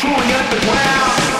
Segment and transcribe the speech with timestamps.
[0.00, 1.39] Chewing up the ground.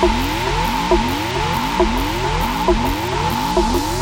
[0.00, 0.12] Thank
[3.92, 3.97] you.